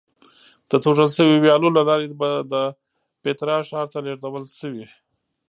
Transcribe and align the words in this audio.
د 0.69 0.71
توږل 0.83 1.09
شویو 1.15 1.41
ویالو 1.43 1.69
له 1.77 1.81
لارې 1.89 2.05
به 2.19 2.29
د 2.51 2.53
پیترا 3.21 3.57
ښار 3.67 3.87
ته 3.93 3.99
لېږدول 4.05 4.43
شوې. 4.59 4.85